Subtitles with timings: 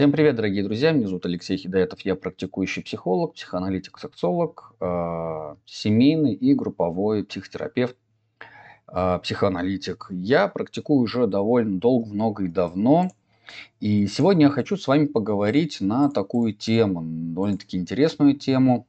[0.00, 0.92] Всем привет, дорогие друзья!
[0.92, 7.98] Меня зовут Алексей Хидаетов, я практикующий психолог, психоаналитик, сексолог, э, семейный и групповой психотерапевт,
[8.90, 10.06] э, психоаналитик.
[10.08, 13.10] Я практикую уже довольно долго, много и давно.
[13.80, 17.02] И сегодня я хочу с вами поговорить на такую тему,
[17.34, 18.86] довольно-таки интересную тему.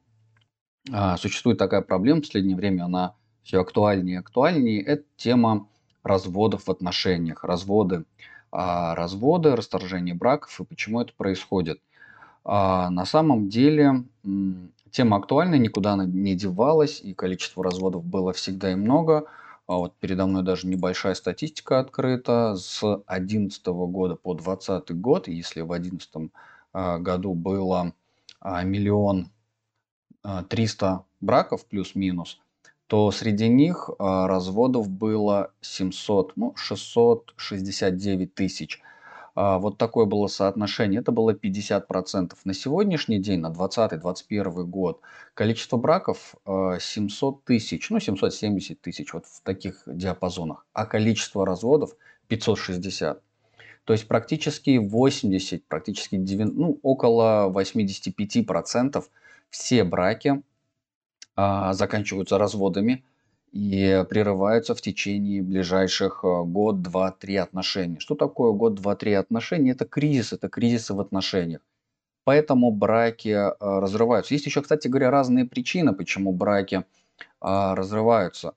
[0.90, 4.82] Э, существует такая проблема, в последнее время она все актуальнее и актуальнее.
[4.82, 5.68] Это тема
[6.02, 11.80] разводов в отношениях, разводы а, разводы, расторжение браков и почему это происходит.
[12.44, 14.04] А, на самом деле
[14.90, 19.26] тема актуальна, никуда она не девалась, и количество разводов было всегда и много.
[19.66, 22.56] А вот передо мной даже небольшая статистика открыта.
[22.56, 26.32] С 2011 года по 2020 год, если в 2011
[26.72, 27.94] а, году было
[28.40, 29.30] а, миллион
[30.48, 32.38] триста браков плюс-минус,
[32.92, 38.82] то среди них а, разводов было 700, ну, 669 тысяч.
[39.34, 42.34] А, вот такое было соотношение, это было 50%.
[42.44, 45.00] На сегодняшний день, на 2020-2021 год,
[45.32, 51.96] количество браков 700 а, тысяч, ну 770 тысяч, вот в таких диапазонах, а количество разводов
[52.28, 53.22] 560.
[53.86, 59.02] То есть практически 80, практически 90, ну, около 85%
[59.48, 60.42] все браки
[61.36, 63.04] заканчиваются разводами
[63.52, 67.98] и прерываются в течение ближайших а, год, два, три отношений.
[68.00, 69.72] Что такое год, два, три отношений?
[69.72, 71.60] Это кризис, это кризисы в отношениях.
[72.24, 74.32] Поэтому браки а, разрываются.
[74.32, 76.84] Есть еще, кстати говоря, разные причины, почему браки
[77.40, 78.54] разрываются.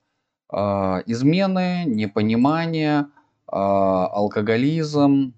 [0.50, 3.06] Измены, непонимание,
[3.46, 5.34] алкоголизм,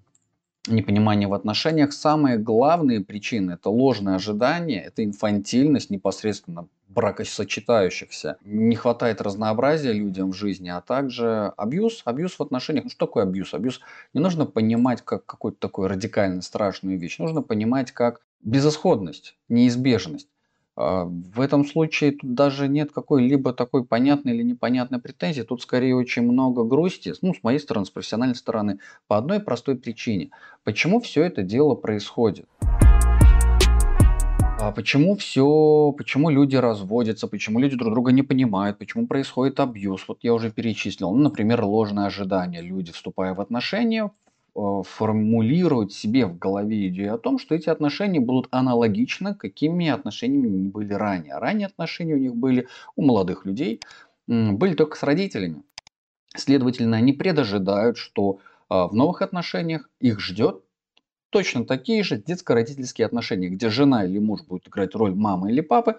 [0.73, 1.93] непонимание в отношениях.
[1.93, 8.37] Самые главные причины– это ложное ожидание, это инфантильность непосредственно бракосочетающихся.
[8.43, 12.01] Не хватает разнообразия людям в жизни, а также абьюз.
[12.05, 12.85] Абьюз в отношениях.
[12.85, 13.53] Ну что такое абьюз?
[13.53, 13.79] Абьюз
[14.13, 17.19] не нужно понимать как какую-то такую радикально страшную вещь.
[17.19, 20.27] Нужно понимать как безысходность, неизбежность.
[20.75, 25.41] А, в этом случае тут даже нет какой-либо такой понятной или непонятной претензии.
[25.41, 29.75] Тут скорее очень много грусти, ну, с моей стороны, с профессиональной стороны, по одной простой
[29.75, 30.31] причине.
[30.63, 32.47] Почему все это дело происходит?
[34.61, 40.05] А почему все, почему люди разводятся, почему люди друг друга не понимают, почему происходит абьюз?
[40.07, 41.11] Вот я уже перечислил.
[41.11, 42.61] Ну, например, ложное ожидание.
[42.61, 44.11] Люди, вступая в отношения,
[44.59, 50.69] э, формулируют себе в голове идею о том, что эти отношения будут аналогичны, какими отношениями
[50.69, 51.37] были ранее.
[51.37, 53.79] Ранее отношения у них были у молодых людей,
[54.27, 55.63] были только с родителями.
[56.35, 60.63] Следовательно, они предожидают, что а, в новых отношениях их ждет
[61.31, 65.97] точно такие же детско-родительские отношения, где жена или муж будет играть роль мамы или папы,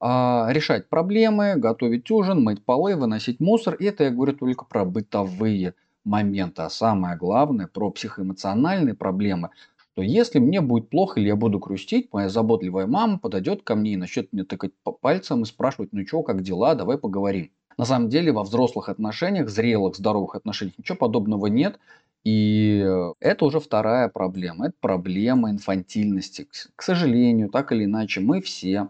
[0.00, 3.74] а, решать проблемы, готовить ужин, мыть полы, выносить мусор.
[3.74, 5.74] И это я говорю только про бытовые
[6.04, 6.62] моменты.
[6.62, 9.50] А самое главное, про психоэмоциональные проблемы,
[9.92, 13.92] что если мне будет плохо или я буду грустить, моя заботливая мама подойдет ко мне
[13.92, 17.50] и начнет мне тыкать по пальцам и спрашивать, ну что, как дела, давай поговорим.
[17.78, 21.78] На самом деле во взрослых отношениях, зрелых, здоровых отношениях ничего подобного нет.
[22.24, 22.86] И
[23.18, 24.66] это уже вторая проблема.
[24.66, 26.46] Это проблема инфантильности.
[26.76, 28.88] К сожалению, так или иначе, мы все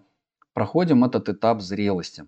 [0.52, 2.26] проходим этот этап зрелости.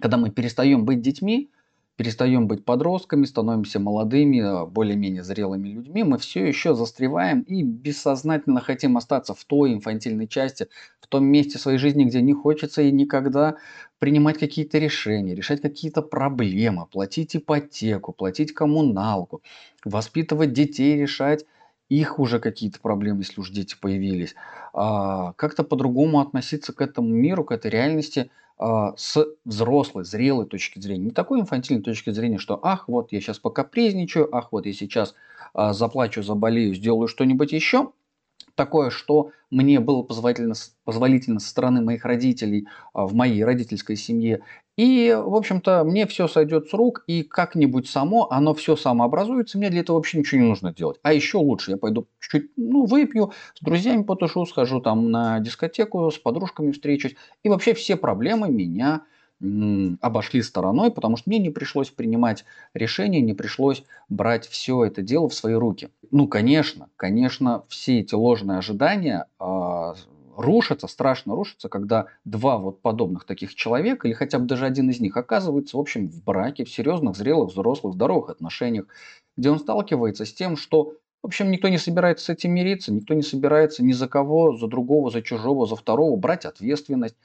[0.00, 1.50] Когда мы перестаем быть детьми,
[1.98, 8.96] перестаем быть подростками, становимся молодыми, более-менее зрелыми людьми, мы все еще застреваем и бессознательно хотим
[8.96, 10.68] остаться в той инфантильной части,
[11.00, 13.56] в том месте своей жизни, где не хочется и никогда
[13.98, 19.42] принимать какие-то решения, решать какие-то проблемы, платить ипотеку, платить коммуналку,
[19.84, 21.46] воспитывать детей, решать
[21.88, 24.34] их уже какие-то проблемы, если уж дети появились,
[24.72, 30.78] а, как-то по-другому относиться к этому миру, к этой реальности а, с взрослой, зрелой точки
[30.78, 31.06] зрения.
[31.06, 35.14] Не такой инфантильной точки зрения, что ах, вот я сейчас покапризничаю, ах, вот я сейчас
[35.54, 37.92] а, заплачу, заболею, сделаю что-нибудь еще,
[38.54, 44.42] такое, что мне было позволительно, позволительно со стороны моих родителей в моей родительской семье.
[44.78, 49.70] И, в общем-то, мне все сойдет с рук, и как-нибудь само, оно все самообразуется, мне
[49.70, 51.00] для этого вообще ничего не нужно делать.
[51.02, 56.08] А еще лучше, я пойду чуть-чуть, ну, выпью, с друзьями потушу, схожу там на дискотеку,
[56.12, 59.02] с подружками встречусь, и вообще все проблемы меня
[59.40, 65.28] обошли стороной, потому что мне не пришлось принимать решения, не пришлось брать все это дело
[65.28, 65.90] в свои руки.
[66.12, 69.94] Ну, конечно, конечно, все эти ложные ожидания э,
[70.38, 75.00] рушатся, страшно рушатся, когда два вот подобных таких человека, или хотя бы даже один из
[75.00, 78.86] них оказывается, в общем, в браке, в серьезных, зрелых, взрослых, здоровых отношениях,
[79.36, 83.12] где он сталкивается с тем, что в общем, никто не собирается с этим мириться, никто
[83.12, 87.16] не собирается ни за кого, за другого, за чужого, за второго брать ответственность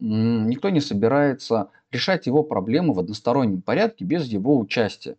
[0.00, 5.16] никто не собирается решать его проблемы в одностороннем порядке без его участия.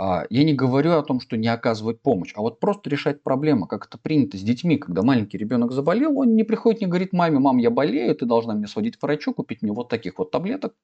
[0.00, 3.66] А, я не говорю о том, что не оказывать помощь, а вот просто решать проблемы,
[3.66, 7.40] как это принято с детьми, когда маленький ребенок заболел, он не приходит, не говорит маме,
[7.40, 10.76] мам, я болею, ты должна мне сводить к врачу, купить мне вот таких вот таблеток,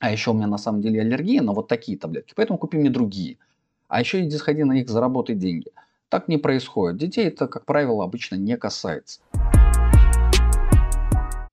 [0.00, 2.90] а еще у меня на самом деле аллергия на вот такие таблетки, поэтому купи мне
[2.90, 3.38] другие.
[3.86, 5.70] А еще иди сходи на них, заработай деньги.
[6.08, 6.98] Так не происходит.
[6.98, 9.20] Детей это, как правило, обычно не касается.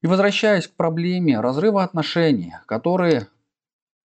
[0.02, 3.28] И возвращаясь к проблеме разрыва отношений, которые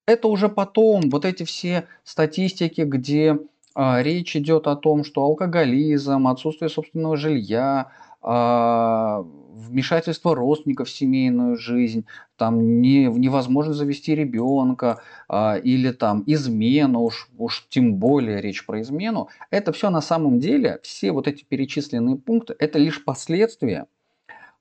[0.06, 3.38] это уже потом, вот эти все статистики, где
[3.75, 7.93] а, речь идет о том, что алкоголизм, отсутствие собственного жилья,
[8.23, 9.25] а,
[9.61, 12.05] вмешательство родственников в семейную жизнь,
[12.37, 18.81] там не, невозможно завести ребенка а, или там измена, уж, уж тем более речь про
[18.81, 23.87] измену, это все на самом деле, все вот эти перечисленные пункты, это лишь последствия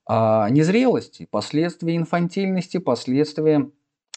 [0.06, 3.70] а, незрелости, последствия инфантильности, последствия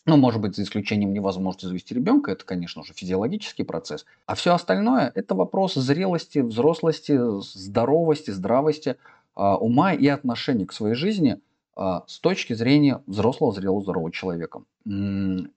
[0.04, 4.04] ну, может быть, за исключением невозможности завести ребенка, это, конечно же, физиологический процесс.
[4.26, 8.96] А все остальное– это вопрос зрелости, взрослости, здоровости, здравости,
[9.34, 11.40] а, ума и отношений к своей жизни
[11.76, 14.62] а, с точки зрения взрослого, зрелого, здорового человека.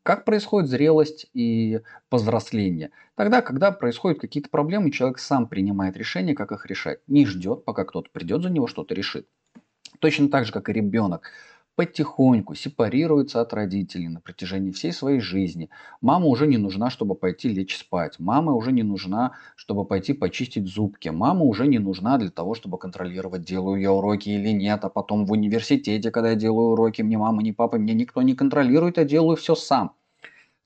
[0.04, 2.92] Как происходит зрелость и повзросление?
[3.16, 7.00] Тогда, когда происходят какие-то проблемы, человек сам принимает решение, как их решать.
[7.08, 9.28] Не ждет, пока кто-то придет за него, что-то решит.
[9.98, 11.32] Точно так же, как и ребенок
[11.76, 15.70] потихоньку сепарируется от родителей на протяжении всей своей жизни.
[16.02, 18.16] Мама уже не нужна, чтобы пойти лечь спать.
[18.20, 21.10] Мама уже не нужна, чтобы пойти почистить зубки.
[21.10, 24.86] Мама уже не нужна для того, чтобы контролировать, делаю я уроки или нет.
[24.86, 28.36] А потом в университете, когда я делаю уроки, мне мама, ни папа, мне никто не
[28.36, 29.94] контролирует, я делаю все сам.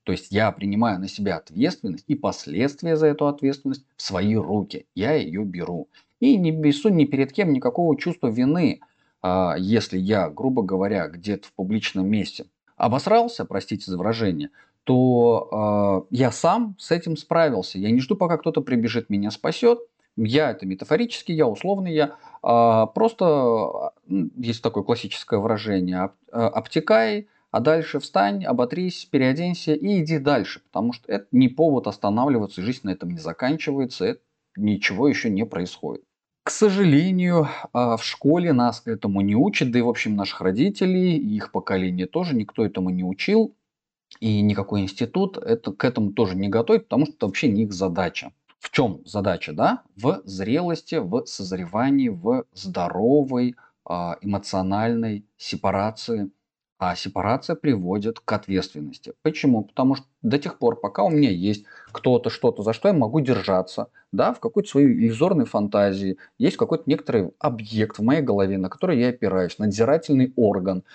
[0.03, 4.85] То есть я принимаю на себя ответственность и последствия за эту ответственность в свои руки.
[4.95, 5.87] Я ее беру.
[6.19, 8.81] И не несу ни перед кем никакого чувства вины.
[9.21, 12.45] А, если я, грубо говоря, где-то в публичном месте
[12.77, 14.49] обосрался, простите за выражение,
[14.85, 17.77] то э, я сам с этим справился.
[17.77, 19.79] Я не жду, пока кто-то прибежит, меня спасет.
[20.15, 27.99] Я это метафорически, я условный, я э, просто, есть такое классическое выражение, обтекай, а дальше
[27.99, 33.11] встань, оботрись, переоденься и иди дальше, потому что это не повод останавливаться, жизнь на этом
[33.11, 34.21] не заканчивается, это
[34.55, 36.03] ничего еще не происходит.
[36.49, 41.15] К сожалению, а, в школе нас этому не учат, да и, в общем, наших родителей,
[41.15, 43.55] их поколение тоже никто этому не учил.
[44.19, 47.71] И никакой институт это, к этому тоже не готовит, потому что это вообще не их
[47.71, 48.31] задача.
[48.57, 49.83] В чем задача, да?
[49.95, 53.55] В зрелости, в созревании, в здоровой
[53.85, 56.31] а, эмоциональной сепарации
[56.79, 59.13] а сепарация приводит к ответственности.
[59.21, 59.63] Почему?
[59.65, 63.19] Потому что до тех пор, пока у меня есть кто-то, что-то, за что я могу
[63.19, 68.69] держаться, да, в какой-то своей иллюзорной фантазии, есть какой-то некоторый объект в моей голове, на
[68.69, 70.85] который я опираюсь, надзирательный орган,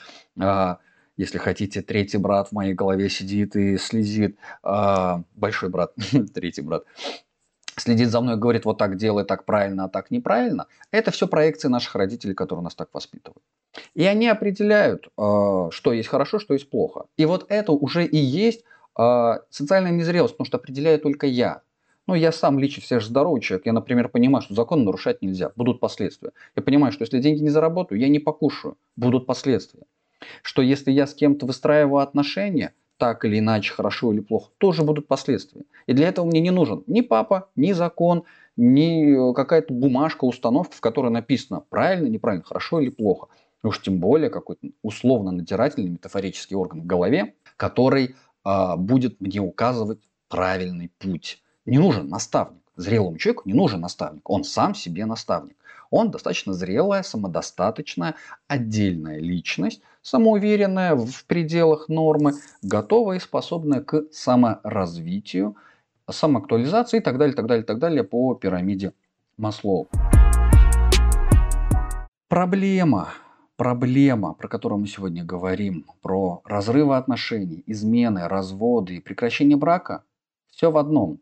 [0.41, 0.79] а,
[1.19, 5.93] если хотите, третий брат в моей голове сидит и следит, а, большой брат,
[6.35, 6.85] третий брат,
[7.77, 11.69] следит за мной, говорит, вот так делай, так правильно, а так неправильно, это все проекции
[11.69, 13.43] наших родителей, которые нас так воспитывают.
[13.95, 17.07] И они определяют, а, что есть хорошо, что есть плохо.
[17.17, 18.65] И вот это уже и есть
[18.97, 21.63] а, социальная незрелость, потому что определяю только я.
[22.07, 23.67] Ну, я сам лично все же здоровый человек.
[23.67, 25.53] Я, например, понимаю, что закон нарушать нельзя.
[25.57, 26.33] Будут последствия.
[26.55, 28.77] Я понимаю, что если деньги не заработаю, я не покушаю.
[28.95, 29.85] Будут последствия.
[30.43, 35.09] Что если я с кем-то выстраиваю отношения, так или иначе, хорошо или плохо, тоже будут
[35.09, 35.63] последствия.
[35.87, 38.25] И для этого мне не нужен ни папа, ни закон,
[38.57, 43.29] ни э, какая-то бумажка, установка, в которой написано правильно, неправильно, хорошо или плохо.
[43.65, 49.41] И уж тем более какой-то условно натирательный метафорический орган в голове, который а, будет мне
[49.41, 51.43] указывать правильный путь.
[51.65, 52.61] Не нужен наставник.
[52.77, 54.29] Зрелому человеку не нужен наставник.
[54.29, 55.57] Он сам себе наставник.
[55.91, 58.17] Он достаточно зрелая, самодостаточная,
[58.49, 65.57] отдельная личность, самоуверенная в пределах нормы, готовая и способная к саморазвитию,
[66.11, 68.93] самоактуализации и так далее, так далее, так далее по пирамиде
[69.39, 69.89] Маслоу.
[72.29, 73.15] Проблема
[73.57, 80.05] проблема, про которую мы сегодня говорим, про разрывы отношений, измены, разводы и прекращение брака,
[80.51, 81.21] все в одном.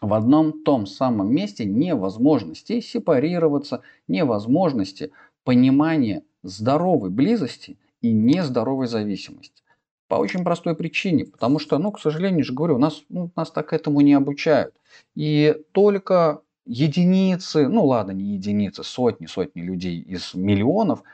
[0.00, 5.12] В одном том самом месте невозможности сепарироваться, невозможности
[5.44, 9.62] понимания здоровой близости и нездоровой зависимости.
[10.08, 13.72] По очень простой причине, потому что, ну, к сожалению же говорю, нас, ну, нас так
[13.72, 14.74] этому не обучают.
[15.14, 21.02] И только единицы, ну ладно, не единицы, сотни, сотни людей из миллионов–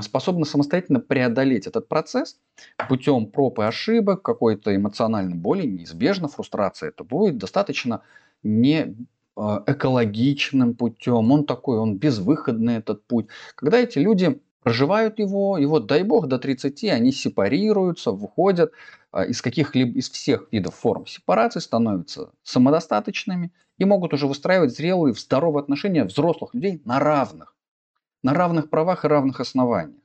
[0.00, 2.38] способны самостоятельно преодолеть этот процесс
[2.88, 8.02] путем проб и ошибок, какой-то эмоциональной боли, неизбежно фрустрация это будет достаточно
[8.42, 8.96] не
[9.36, 13.26] а, экологичным путем, он такой, он безвыходный этот путь.
[13.54, 18.72] Когда эти люди проживают его, и вот дай бог до 30 они сепарируются, выходят
[19.12, 25.12] а, из каких-либо, из всех видов форм сепарации, становятся самодостаточными и могут уже выстраивать зрелые,
[25.14, 27.55] здоровые отношения взрослых людей на равных,
[28.22, 30.00] на равных правах и равных основаниях.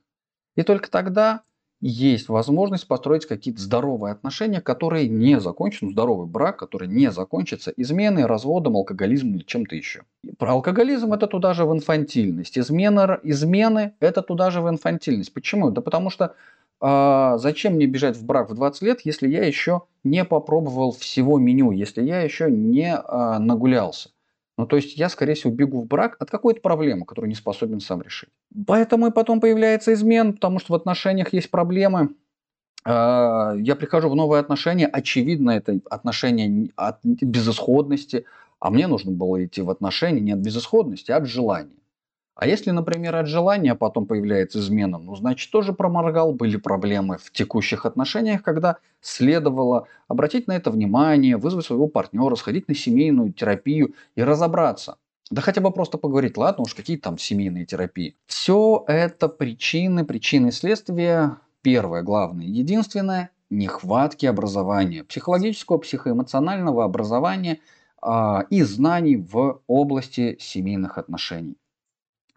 [0.56, 1.42] И только тогда
[1.82, 7.72] есть возможность построить какие-то здоровые отношения, которые не закончатся, ну, здоровый брак, который не закончится
[7.76, 10.02] изменой, разводом, алкоголизмом или чем-то еще.
[10.38, 15.34] Про алкоголизм это туда же в инфантильность, измена, измены это туда же в инфантильность.
[15.34, 15.70] Почему?
[15.70, 16.36] Да потому что
[16.80, 21.38] а, зачем мне бежать в брак в 20 лет, если я еще не попробовал всего
[21.38, 24.10] меню, если я еще не а, нагулялся.
[24.58, 27.80] Ну, то есть я, скорее всего, бегу в брак от какой-то проблемы, которую не способен
[27.80, 28.28] сам решить.
[28.66, 32.10] Поэтому и потом появляется измен, потому что в отношениях есть проблемы.
[32.84, 38.26] А, я прихожу в новые отношения, очевидно, это отношения от безысходности,
[38.60, 41.81] а мне нужно было идти в отношения не от безысходности, а от желания.
[42.34, 47.30] А если, например, от желания потом появляется измена, ну, значит, тоже проморгал, были проблемы в
[47.30, 53.94] текущих отношениях, когда следовало обратить на это внимание, вызвать своего партнера, сходить на семейную терапию
[54.16, 54.96] и разобраться.
[55.30, 58.16] Да хотя бы просто поговорить, ладно уж, какие там семейные терапии.
[58.26, 61.38] Все это причины, причины следствия.
[61.62, 67.60] Первое, главное, единственное, нехватки образования, психологического, психоэмоционального образования
[68.00, 71.56] а, и знаний в области семейных отношений.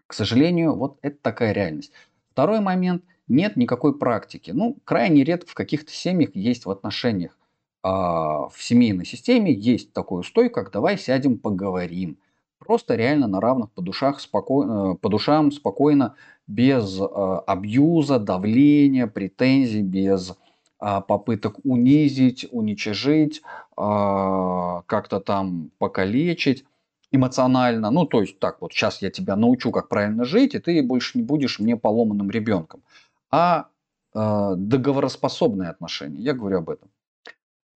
[0.06, 1.92] К сожалению, вот это такая реальность.
[2.30, 4.52] Второй момент– нет никакой практики.
[4.52, 7.36] Ну, крайне редко в каких-то семьях есть в отношениях,
[7.82, 12.18] а, в семейной системе есть такой устой, как «давай сядем поговорим».
[12.58, 14.94] Просто реально на равных по, душах, споко...
[14.94, 16.14] Э, по душам спокойно,
[16.46, 20.36] без а, абьюза, давления, претензий, без
[20.78, 23.42] а, попыток унизить, уничижить,
[23.76, 26.64] а, как-то там покалечить
[27.16, 30.82] эмоционально, ну, то есть так вот, сейчас я тебя научу, как правильно жить, и ты
[30.82, 32.82] больше не будешь мне поломанным ребенком,
[33.30, 33.68] а
[34.14, 36.20] э, договороспособные отношения.
[36.20, 36.88] Я говорю об этом.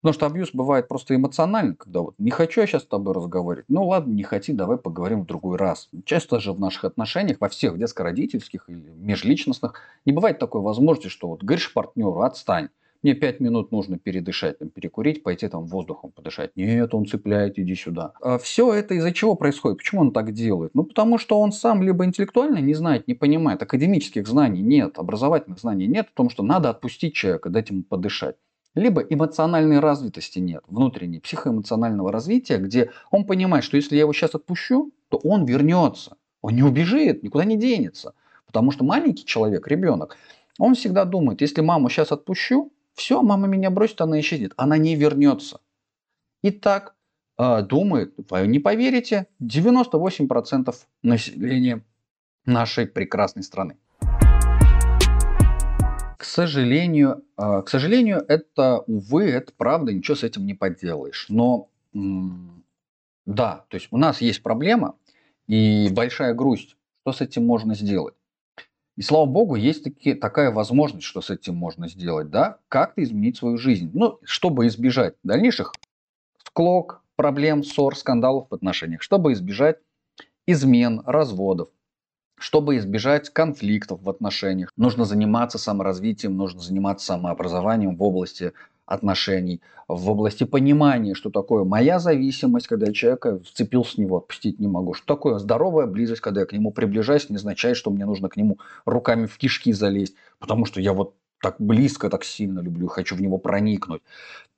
[0.00, 3.66] Потому что абьюз бывает просто эмоционально, когда вот не хочу я сейчас с тобой разговаривать.
[3.68, 5.88] Ну ладно, не хоти, давай поговорим в другой раз.
[6.04, 11.28] Часто же в наших отношениях, во всех детско-родительских или межличностных, не бывает такой возможности, что
[11.28, 12.68] вот говоришь партнеру, отстань
[13.02, 16.50] мне пять минут нужно передышать, там, перекурить, пойти там воздухом подышать.
[16.56, 18.12] Нет, он цепляет, иди сюда.
[18.20, 19.78] А все это из-за чего происходит?
[19.78, 20.74] Почему он так делает?
[20.74, 25.60] Ну, потому что он сам либо интеллектуально не знает, не понимает, академических знаний нет, образовательных
[25.60, 28.36] знаний нет, потому что надо отпустить человека, дать ему подышать.
[28.74, 34.34] Либо эмоциональной развитости нет, внутренней, психоэмоционального развития, где он понимает, что если я его сейчас
[34.34, 36.16] отпущу, то он вернется.
[36.42, 38.14] Он не убежит, никуда не денется.
[38.46, 40.16] Потому что маленький человек, ребенок,
[40.58, 44.52] он всегда думает, если маму сейчас отпущу, все, мама меня бросит, она исчезнет.
[44.56, 45.60] Она не вернется.
[46.42, 46.96] И так
[47.38, 51.84] э, думает, вы не поверите, 98% населения
[52.44, 53.76] нашей прекрасной страны.
[56.18, 61.26] К сожалению, э, к сожалению, это, увы, это правда, ничего с этим не поделаешь.
[61.28, 64.96] Но да, то есть у нас есть проблема
[65.46, 66.76] и большая грусть.
[67.02, 68.14] Что с этим можно сделать?
[68.98, 73.36] И слава богу, есть таки, такая возможность, что с этим можно сделать, да, как-то изменить
[73.36, 73.92] свою жизнь.
[73.94, 75.72] Ну, чтобы избежать дальнейших
[76.44, 79.76] склок, проблем, ссор, скандалов в отношениях, чтобы избежать
[80.48, 81.68] измен, разводов,
[82.40, 84.72] чтобы избежать конфликтов в отношениях.
[84.76, 88.52] Нужно заниматься саморазвитием, нужно заниматься самообразованием в области
[88.88, 94.58] отношений, в области понимания, что такое моя зависимость, когда я человека вцепился в него, отпустить
[94.58, 94.94] не могу.
[94.94, 98.36] Что такое здоровая близость, когда я к нему приближаюсь, не означает, что мне нужно к
[98.36, 103.14] нему руками в кишки залезть, потому что я вот так близко, так сильно люблю, хочу
[103.14, 104.02] в него проникнуть.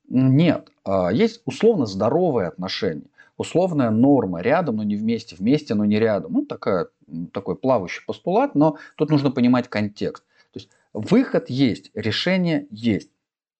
[0.09, 3.05] Нет, а, есть условно здоровые отношения,
[3.37, 6.33] условная норма рядом, но не вместе, вместе, но не рядом.
[6.33, 6.87] Ну, такая,
[7.31, 10.23] такой плавающий постулат, но тут нужно понимать контекст.
[10.51, 13.09] То есть выход есть, решение есть.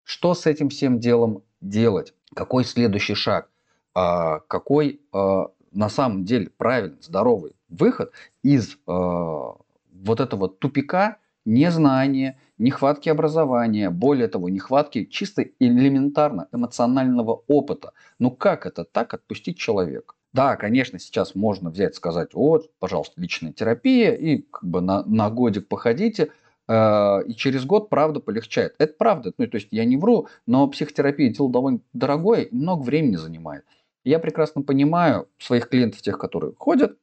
[0.04, 2.14] Что с этим всем делом делать?
[2.36, 3.50] Какой следующий шаг?
[3.94, 8.12] А, какой а, на самом деле правильный, здоровый выход
[8.44, 9.56] из а,
[9.92, 17.94] вот этого тупика незнания, нехватки образования, более того, нехватки чисто элементарно эмоционального опыта.
[18.20, 20.14] Ну как это так отпустить человека?
[20.34, 25.30] Да, конечно, сейчас можно взять, сказать, вот, пожалуйста, личная терапия, и как бы на, на
[25.30, 26.32] годик походите,
[26.72, 28.76] и через год правда полегчает.
[28.78, 33.18] Это правда, ну, то есть я не вру, но психотерапия дело довольно дорогое много времени
[33.18, 33.66] занимает.
[34.04, 36.98] Я прекрасно понимаю своих клиентов, тех, которые ходят,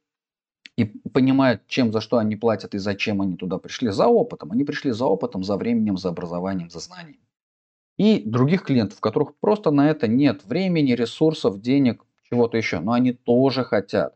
[0.77, 3.91] и понимают, чем, за что они платят и зачем они туда пришли.
[3.91, 4.53] За опытом.
[4.53, 7.19] Они пришли за опытом, за временем, за образованием, за знанием.
[7.97, 12.79] И других клиентов, у которых просто на это нет времени, ресурсов, денег, чего-то еще.
[12.79, 14.15] Но они тоже хотят.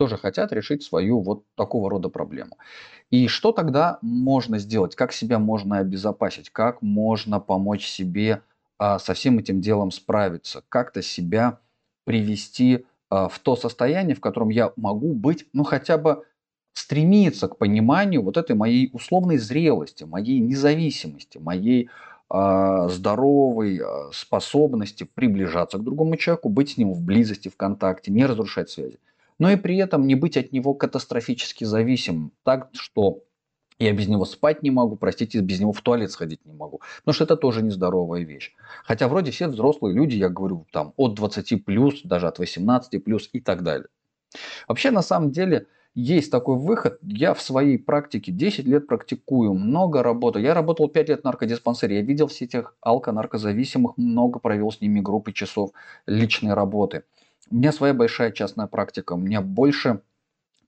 [0.00, 2.56] Тоже хотят решить свою вот такого рода проблему.
[3.10, 4.96] И что тогда можно сделать?
[4.96, 6.48] Как себя можно обезопасить?
[6.48, 8.40] Как можно помочь себе
[8.78, 10.64] а, со всем этим делом справиться?
[10.70, 11.58] Как-то себя
[12.06, 16.24] привести а, в то состояние, в котором я могу быть, ну хотя бы
[16.72, 21.90] стремиться к пониманию вот этой моей условной зрелости, моей независимости, моей
[22.32, 28.12] э, здоровой э, способности приближаться к другому человеку, быть с ним в близости, в контакте,
[28.12, 28.98] не разрушать связи
[29.40, 33.24] но и при этом не быть от него катастрофически зависимым, так что
[33.78, 36.82] я без него спать не могу, простите, без него в туалет сходить не могу.
[36.98, 38.52] Потому что это тоже нездоровая вещь.
[38.84, 43.30] Хотя вроде все взрослые люди, я говорю, там от 20 плюс, даже от 18 плюс
[43.32, 43.88] и так далее.
[44.68, 46.98] Вообще, на самом деле, есть такой выход.
[47.02, 50.44] Я в своей практике 10 лет практикую, много работаю.
[50.44, 51.96] Я работал 5 лет в наркодиспансере.
[51.96, 55.70] Я видел все этих алко-наркозависимых, много провел с ними группы часов
[56.06, 57.04] личной работы.
[57.50, 59.14] У меня своя большая частная практика.
[59.14, 60.02] У меня больше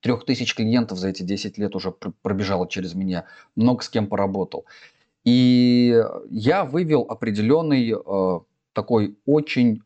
[0.01, 3.27] трех тысяч клиентов за эти 10 лет уже пробежало через меня.
[3.55, 4.67] Много с кем поработал.
[5.25, 5.97] И
[6.31, 8.41] я вывел определенный э,
[8.73, 9.83] такой очень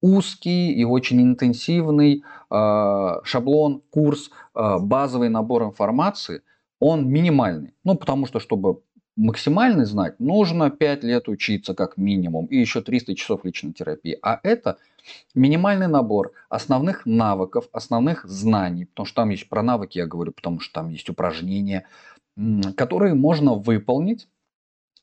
[0.00, 6.42] узкий и очень интенсивный э, шаблон, курс, э, базовый набор информации.
[6.78, 7.74] Он минимальный.
[7.82, 8.82] Ну, потому что, чтобы
[9.16, 14.18] максимальный знать, нужно 5 лет учиться как минимум и еще 300 часов личной терапии.
[14.22, 14.78] А это
[15.34, 20.60] минимальный набор основных навыков, основных знаний, потому что там есть про навыки, я говорю, потому
[20.60, 21.86] что там есть упражнения,
[22.76, 24.28] которые можно выполнить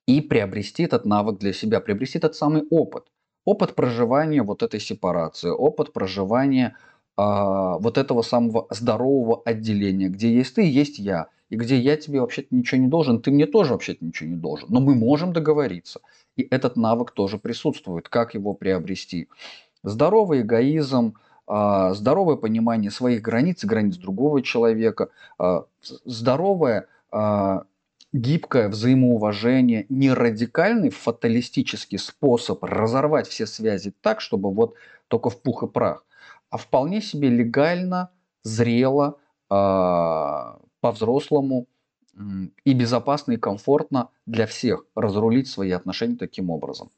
[0.07, 3.05] и приобрести этот навык для себя, приобрести этот самый опыт.
[3.45, 6.77] Опыт проживания вот этой сепарации, опыт проживания
[7.17, 12.49] вот этого самого здорового отделения, где есть ты, есть я– и где я тебе вообще-то
[12.51, 14.67] ничего не должен, ты мне тоже вообще-то ничего не должен.
[14.69, 16.01] Но мы можем договориться.
[16.35, 18.09] И этот навык тоже присутствует.
[18.09, 19.29] Как его приобрести?
[19.83, 21.13] Здоровый эгоизм,
[21.47, 25.09] а, здоровое понимание своих границ и границ другого человека,
[25.39, 25.65] а,
[26.03, 27.63] здоровое а,
[28.11, 34.73] гибкое взаимоуважение, не радикальный фаталистический способ разорвать все связи так, чтобы вот
[35.07, 36.03] только в пух и прах,
[36.49, 38.11] а вполне себе легально,
[38.43, 41.67] зрело, по-взрослому
[42.65, 46.91] и безопасно и комфортно для всех разрулить свои отношения таким образом.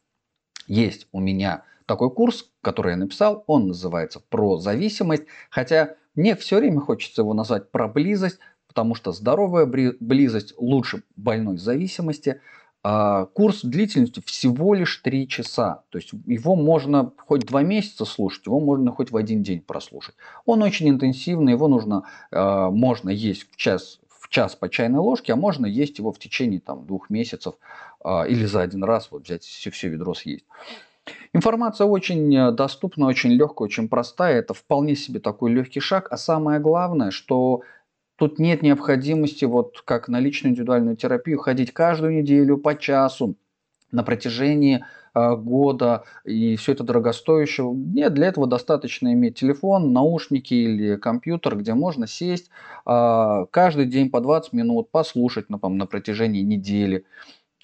[0.68, 6.58] Есть у меня такой курс, который я написал, он называется «Про зависимость», хотя мне все
[6.58, 13.62] время хочется его назвать «Про близость», потому что здоровая близость лучше больной зависимости– а, курс
[13.64, 15.84] длительностью всего лишь 3 часа.
[15.90, 20.16] То есть его можно хоть 2 месяца слушать, его можно хоть в один день прослушать.
[20.46, 25.34] Он очень интенсивный, его нужно, а, можно есть в час, в час по чайной ложке,
[25.34, 27.56] а можно есть его в течение там, двух месяцев
[28.02, 30.46] а, или за один раз вот взять все, все ведро съесть.
[31.34, 34.40] Информация очень э, доступна, очень легкая, очень простая.
[34.40, 36.08] Это вполне себе такой легкий шаг.
[36.12, 37.62] А самое главное, что
[38.20, 43.36] Тут нет необходимости, вот как на личную индивидуальную терапию, ходить каждую неделю по часу
[43.94, 44.84] на протяжении
[45.16, 47.72] э, года, и все это дорогостоящее.
[47.74, 52.50] Нет, для этого достаточно иметь телефон, наушники или компьютер, где можно сесть
[52.86, 57.06] э, каждый день по 20 минут, послушать например, на протяжении недели.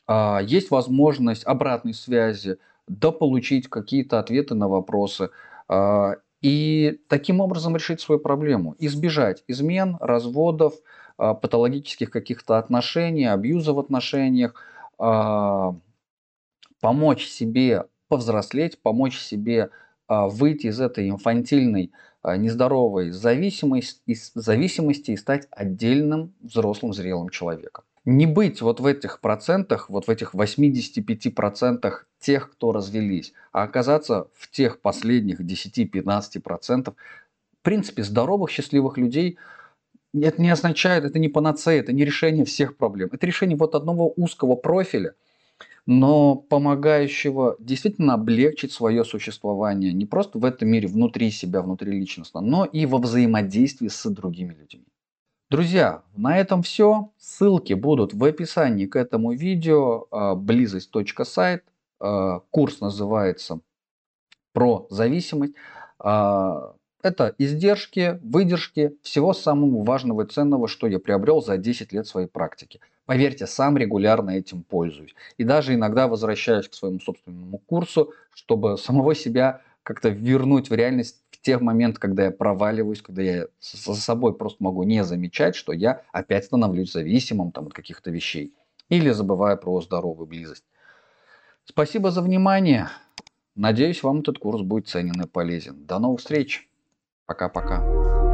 [0.08, 5.32] Э, есть возможность обратной связи, дополучить какие-то ответы на вопросы
[6.46, 8.76] и таким образом решить свою проблему.
[8.78, 10.76] Избежать измен, разводов,
[11.18, 14.54] а, патологических каких-то отношений, абьюза в отношениях,
[15.00, 15.76] а,
[16.82, 19.72] помочь себе повзрослеть, помочь себе
[20.08, 21.92] а, выйти из этой инфантильной,
[22.24, 29.90] нездоровой зависимости, зависимости и стать отдельным взрослым зрелым человеком не быть вот в этих процентах,
[29.90, 36.96] вот в этих 85 процентах тех, кто развелись, а оказаться в тех последних 10-15 процентов,
[37.60, 39.38] в принципе, здоровых, счастливых людей,
[40.14, 43.10] это не означает, это не панацея, это не решение всех проблем.
[43.12, 45.16] Это решение вот одного узкого профиля,
[45.88, 52.40] но помогающего действительно облегчить свое существование не просто в этом мире, внутри себя, внутри личностно,
[52.40, 54.86] но и во взаимодействии с другими людьми.
[55.52, 57.12] Друзья, на этом все.
[57.20, 60.08] Ссылки будут в описании к этому видео.
[60.10, 61.64] А, близость.сайт.
[62.00, 63.60] А, курс называется
[64.54, 65.54] «Про зависимость».
[66.00, 72.08] А, это издержки, выдержки всего самого важного и ценного, что я приобрел за 10 лет
[72.08, 72.80] своей практики.
[73.06, 75.14] Поверьте, сам регулярно этим пользуюсь.
[75.38, 81.22] И даже иногда возвращаюсь к своему собственному курсу, чтобы самого себя как-то вернуть в реальность
[81.46, 86.02] тех моментов, когда я проваливаюсь, когда я за собой просто могу не замечать, что я
[86.12, 88.54] опять становлюсь зависимым там, от каких-то вещей.
[88.90, 90.66] Или забываю про здоровую близость.
[91.64, 92.90] Спасибо за внимание.
[93.56, 95.86] Надеюсь, вам этот курс будет ценен и полезен.
[95.86, 96.68] До новых встреч.
[97.26, 98.25] Пока-пока.